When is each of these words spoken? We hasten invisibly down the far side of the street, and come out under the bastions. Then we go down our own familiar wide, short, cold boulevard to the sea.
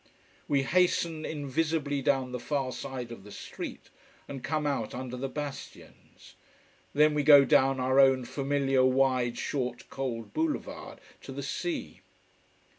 We 0.47 0.63
hasten 0.63 1.25
invisibly 1.25 2.01
down 2.01 2.31
the 2.31 2.39
far 2.39 2.71
side 2.71 3.11
of 3.11 3.23
the 3.23 3.29
street, 3.31 3.91
and 4.27 4.43
come 4.43 4.65
out 4.65 4.95
under 4.95 5.15
the 5.15 5.29
bastions. 5.29 6.33
Then 6.95 7.13
we 7.13 7.21
go 7.21 7.45
down 7.45 7.79
our 7.79 7.99
own 7.99 8.25
familiar 8.25 8.83
wide, 8.83 9.37
short, 9.37 9.87
cold 9.91 10.33
boulevard 10.33 10.97
to 11.21 11.31
the 11.31 11.43
sea. 11.43 12.01